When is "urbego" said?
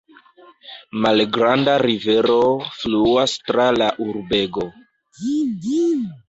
4.07-4.67